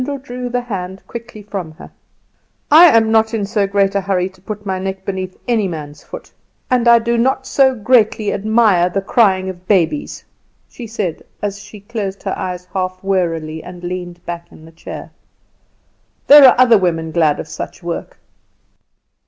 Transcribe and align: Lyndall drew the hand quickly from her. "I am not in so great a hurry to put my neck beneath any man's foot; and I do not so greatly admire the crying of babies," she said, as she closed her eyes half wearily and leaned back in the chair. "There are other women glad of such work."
Lyndall 0.03 0.17
drew 0.17 0.49
the 0.49 0.61
hand 0.61 1.03
quickly 1.05 1.43
from 1.43 1.73
her. 1.73 1.91
"I 2.71 2.85
am 2.85 3.11
not 3.11 3.35
in 3.35 3.45
so 3.45 3.67
great 3.67 3.93
a 3.93 4.01
hurry 4.01 4.29
to 4.29 4.41
put 4.41 4.65
my 4.65 4.79
neck 4.79 5.05
beneath 5.05 5.37
any 5.47 5.67
man's 5.67 6.01
foot; 6.03 6.31
and 6.71 6.87
I 6.87 6.97
do 6.97 7.19
not 7.19 7.45
so 7.45 7.75
greatly 7.75 8.33
admire 8.33 8.89
the 8.89 9.03
crying 9.03 9.47
of 9.47 9.67
babies," 9.67 10.23
she 10.67 10.87
said, 10.87 11.21
as 11.43 11.59
she 11.59 11.81
closed 11.81 12.23
her 12.23 12.35
eyes 12.35 12.65
half 12.73 13.03
wearily 13.03 13.61
and 13.61 13.83
leaned 13.83 14.25
back 14.25 14.51
in 14.51 14.65
the 14.65 14.71
chair. 14.71 15.11
"There 16.25 16.45
are 16.47 16.55
other 16.59 16.79
women 16.79 17.11
glad 17.11 17.39
of 17.39 17.47
such 17.47 17.83
work." 17.83 18.17